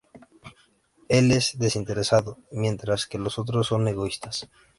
Él 1.09 1.29
es 1.31 1.59
desinteresado, 1.59 2.39
mientras 2.51 3.05
que 3.05 3.19
los 3.19 3.37
otros 3.37 3.67
son 3.67 3.87
egoístas. 3.87 4.49